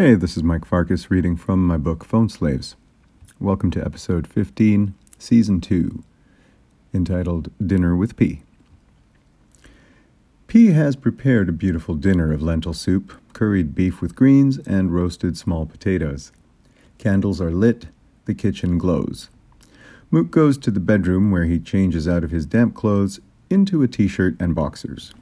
[0.00, 2.76] Hey, this is Mike Farkas reading from my book Phone Slaves.
[3.40, 6.04] Welcome to episode 15, season 2,
[6.94, 8.42] entitled Dinner with P.
[10.46, 15.36] P has prepared a beautiful dinner of lentil soup, curried beef with greens, and roasted
[15.36, 16.30] small potatoes.
[16.98, 17.86] Candles are lit,
[18.26, 19.30] the kitchen glows.
[20.12, 23.18] Mook goes to the bedroom where he changes out of his damp clothes
[23.50, 25.12] into a t shirt and boxers.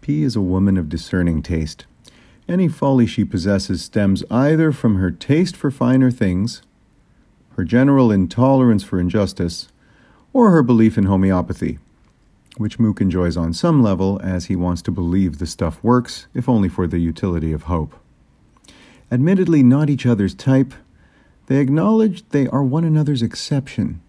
[0.00, 1.86] P is a woman of discerning taste.
[2.46, 6.62] Any folly she possesses stems either from her taste for finer things,
[7.56, 9.68] her general intolerance for injustice,
[10.32, 11.78] or her belief in homeopathy,
[12.58, 16.48] which Mook enjoys on some level as he wants to believe the stuff works, if
[16.48, 17.94] only for the utility of hope.
[19.10, 20.74] Admittedly, not each other's type,
[21.46, 24.00] they acknowledge they are one another's exception.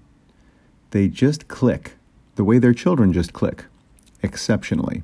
[0.91, 1.94] They just click,
[2.36, 3.66] the way their children just click,
[4.22, 5.03] exceptionally.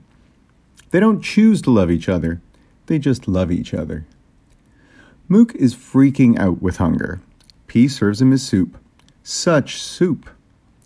[0.90, 2.42] They don't choose to love each other,
[2.86, 4.06] they just love each other.
[5.28, 7.22] Mook is freaking out with hunger.
[7.68, 8.78] P serves him his soup.
[9.24, 10.30] Such soup!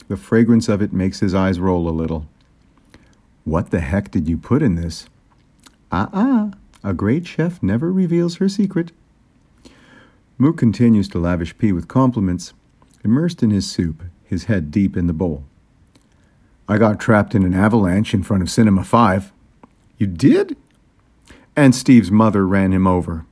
[0.07, 2.27] The fragrance of it makes his eyes roll a little.
[3.43, 5.07] What the heck did you put in this?
[5.91, 6.51] Ah ah,
[6.83, 8.91] a great chef never reveals her secret.
[10.37, 12.53] Mook continues to lavish P with compliments,
[13.03, 15.45] immersed in his soup, his head deep in the bowl.
[16.67, 19.31] I got trapped in an avalanche in front of Cinema 5.
[19.97, 20.57] You did?
[21.55, 23.25] And Steve's mother ran him over.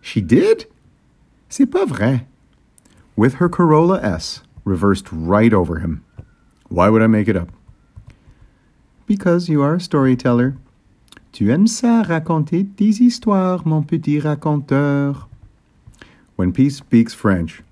[0.00, 0.66] She did?
[1.48, 2.26] C'est pas vrai.
[3.14, 6.04] With her Corolla S reversed right over him.
[6.68, 7.50] Why would I make it up?
[9.06, 10.56] Because you are a storyteller.
[11.32, 15.28] Tu aimes ça raconter des histoires, mon petit raconteur.
[16.34, 17.62] When P speaks French,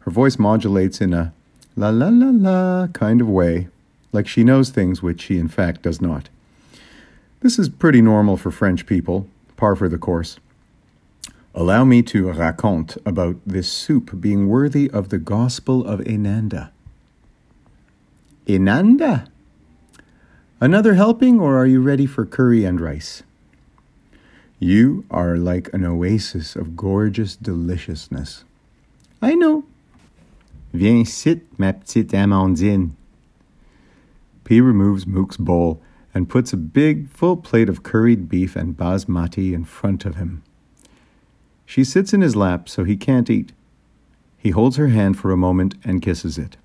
[0.00, 1.32] her voice modulates in a
[1.76, 3.68] la la la la kind of way,
[4.12, 6.28] like she knows things which she in fact does not.
[7.40, 10.38] This is pretty normal for French people, par for the course.
[11.54, 16.70] Allow me to raconte about this soup being worthy of the Gospel of Enanda.
[18.46, 19.28] Enanda?
[20.60, 23.22] Another helping, or are you ready for curry and rice?
[24.58, 28.44] You are like an oasis of gorgeous deliciousness.
[29.20, 29.64] I know.
[30.72, 32.92] Viens sit, ma petite Amandine.
[34.44, 35.82] P removes Mook's bowl
[36.16, 40.42] and puts a big, full plate of curried beef and basmati in front of him.
[41.66, 43.52] She sits in his lap so he can't eat.
[44.38, 46.56] He holds her hand for a moment and kisses it.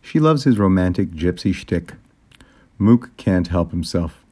[0.00, 1.92] She loves his romantic gypsy shtick.
[2.78, 4.24] Mook can't help himself.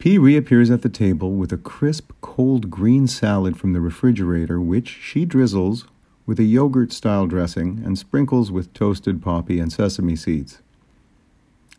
[0.00, 4.88] P reappears at the table with a crisp, cold green salad from the refrigerator, which
[4.88, 5.86] she drizzles
[6.26, 10.58] with a yogurt style dressing and sprinkles with toasted poppy and sesame seeds.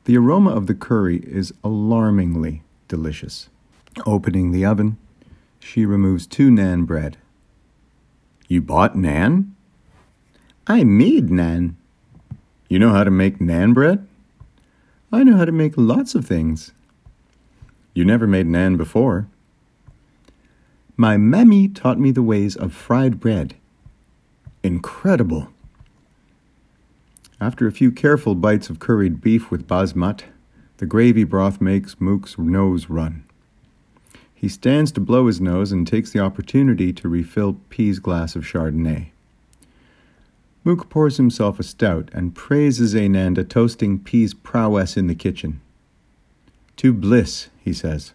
[0.05, 3.49] The aroma of the curry is alarmingly delicious.
[4.05, 4.97] Opening the oven,
[5.59, 7.17] she removes two naan bread.
[8.49, 9.51] You bought naan?
[10.67, 11.75] I made naan.
[12.67, 14.05] You know how to make naan bread?
[15.11, 16.73] I know how to make lots of things.
[17.93, 19.27] You never made naan before.
[20.97, 23.55] My mammy taught me the ways of fried bread.
[24.63, 25.52] Incredible.
[27.43, 30.21] After a few careful bites of curried beef with basmat,
[30.77, 33.25] the gravy broth makes Mook's nose run.
[34.33, 38.45] He stands to blow his nose and takes the opportunity to refill P's glass of
[38.45, 39.07] Chardonnay.
[40.63, 45.59] Mook pours himself a stout and praises Ananda, toasting P's prowess in the kitchen.
[46.77, 48.13] To bliss, he says.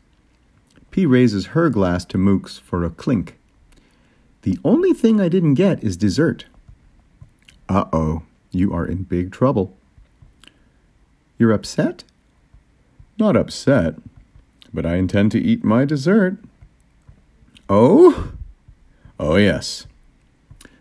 [0.91, 3.37] P raises her glass to Mook's for a clink.
[4.41, 6.47] The only thing I didn't get is dessert.
[7.69, 8.23] Uh oh
[8.59, 9.77] you are in big trouble.
[11.39, 12.05] You're upset?
[13.19, 13.95] Not upset,
[14.73, 16.39] but I intend to eat my dessert.
[17.69, 18.33] Oh?
[19.19, 19.87] Oh, yes.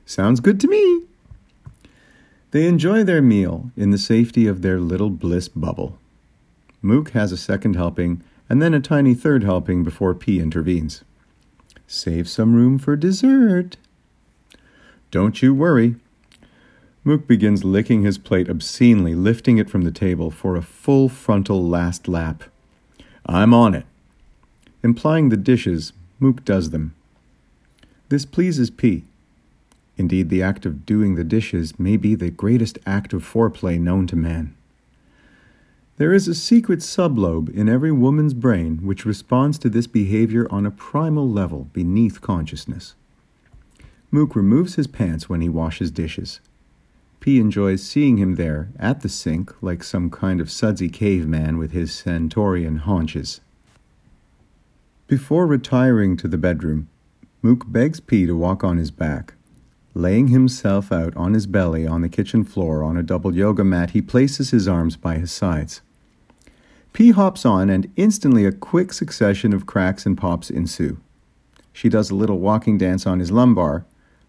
[0.06, 1.04] Sounds good to me.
[2.52, 5.98] They enjoy their meal in the safety of their little bliss bubble.
[6.82, 11.04] Mook has a second helping and then a tiny third helping before P intervenes.
[11.88, 13.78] Save some room for dessert.
[15.12, 15.96] Don't you worry.
[17.08, 21.66] Mook begins licking his plate obscenely, lifting it from the table for a full frontal
[21.66, 22.44] last lap.
[23.26, 23.86] I'm on it.
[24.84, 26.94] Implying the dishes, Mook does them.
[28.10, 29.06] This pleases P.
[29.96, 34.06] Indeed, the act of doing the dishes may be the greatest act of foreplay known
[34.08, 34.54] to man.
[35.96, 40.66] There is a secret sublobe in every woman's brain which responds to this behavior on
[40.66, 42.96] a primal level beneath consciousness.
[44.12, 46.42] Mook removes his pants when he washes dishes.
[47.20, 51.72] P enjoys seeing him there at the sink like some kind of sudsy caveman with
[51.72, 53.42] his centaurian haunches.
[55.08, 56.90] Before retiring to the bedroom,
[57.42, 59.36] Mook begs P to walk on his back.
[59.94, 63.92] Laying himself out on his belly on the kitchen floor on a double yoga mat,
[63.92, 65.82] he places his arms by his sides.
[66.94, 70.98] P hops on, and instantly a quick succession of cracks and pops ensue.
[71.74, 73.86] She does a little walking dance on his lumbar,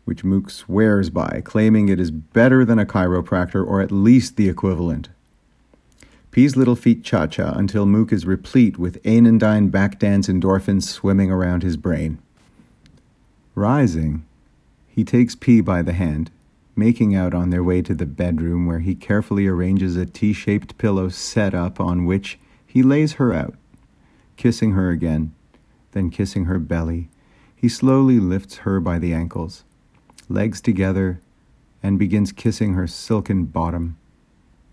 [0.08, 4.48] which Mook swears by, claiming it is better than a chiropractor or at least the
[4.48, 5.10] equivalent.
[6.30, 11.62] P's little feet cha cha until Mook is replete with anodyne backdance endorphins swimming around
[11.62, 12.16] his brain.
[13.54, 14.24] Rising,
[14.88, 16.30] he takes P by the hand,
[16.74, 20.78] making out on their way to the bedroom where he carefully arranges a T shaped
[20.78, 23.56] pillow set up on which he lays her out,
[24.38, 25.34] kissing her again,
[25.92, 27.10] then kissing her belly.
[27.54, 29.64] He slowly lifts her by the ankles,
[30.28, 31.20] legs together,
[31.82, 33.96] and begins kissing her silken bottom,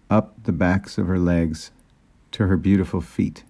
[0.10, 1.72] up the backs of her legs
[2.32, 3.44] to her beautiful feet.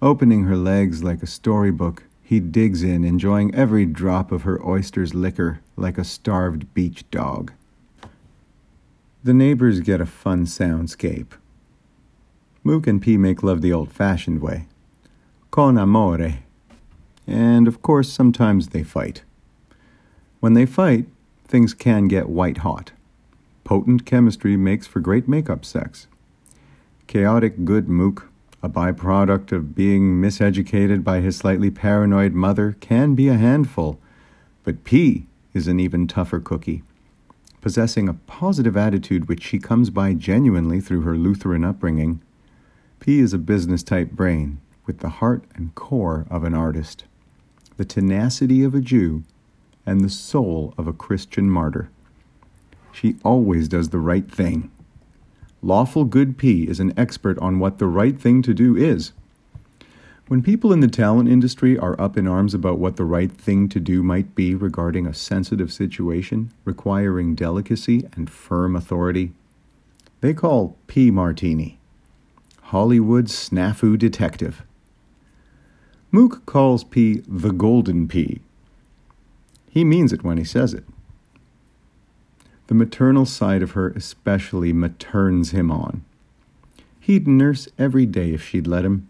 [0.00, 5.14] Opening her legs like a storybook, he digs in, enjoying every drop of her oyster's
[5.14, 7.52] liquor like a starved beach dog.
[9.24, 11.32] The neighbors get a fun soundscape.
[12.62, 14.66] Mook and P make love the old fashioned way.
[15.50, 16.38] Con amore.
[17.26, 19.22] And of course, sometimes they fight.
[20.40, 21.06] When they fight,
[21.46, 22.92] things can get white hot.
[23.64, 26.06] Potent chemistry makes for great makeup sex.
[27.06, 28.30] Chaotic good Mook,
[28.62, 33.98] a byproduct of being miseducated by his slightly paranoid mother, can be a handful.
[34.62, 36.82] But P is an even tougher cookie.
[37.60, 42.22] Possessing a positive attitude which she comes by genuinely through her Lutheran upbringing,
[43.00, 47.04] P is a business type brain with the heart and core of an artist,
[47.76, 49.24] the tenacity of a Jew,
[49.88, 51.88] and the soul of a Christian martyr.
[52.92, 54.70] She always does the right thing.
[55.62, 59.12] Lawful Good P is an expert on what the right thing to do is.
[60.28, 63.66] When people in the talent industry are up in arms about what the right thing
[63.70, 69.32] to do might be regarding a sensitive situation requiring delicacy and firm authority,
[70.20, 71.78] they call P Martini.
[72.60, 74.62] Hollywood snafu detective.
[76.12, 78.42] Mook calls P the Golden P.
[79.68, 80.84] He means it when he says it.
[82.68, 86.04] The maternal side of her especially materns him on.
[87.00, 89.08] He'd nurse every day if she'd let him.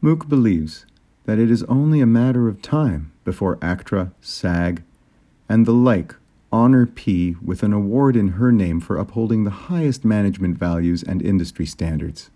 [0.00, 0.84] Mook believes
[1.24, 4.82] that it is only a matter of time before ACTRA, SAG,
[5.48, 6.14] and the like
[6.50, 11.22] honor P with an award in her name for upholding the highest management values and
[11.22, 12.30] industry standards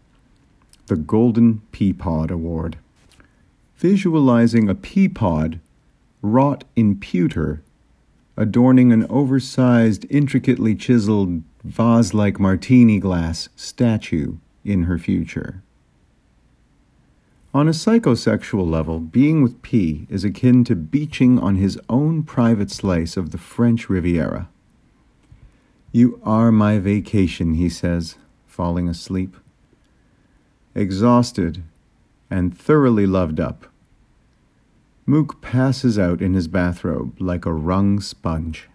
[0.88, 2.76] the Golden Peapod Award.
[3.76, 5.58] Visualizing a peapod
[6.22, 7.62] wrought in pewter,
[8.36, 15.62] adorning an oversized, intricately chiseled, vase like martini glass statue in her future.
[17.52, 22.70] On a psychosexual level, being with P is akin to beaching on his own private
[22.70, 24.48] slice of the French Riviera.
[25.92, 28.16] You are my vacation, he says,
[28.46, 29.36] falling asleep
[30.74, 31.62] exhausted,
[32.30, 33.66] and thoroughly loved up.
[35.04, 38.68] Mook passes out in his bathrobe like a wrung sponge.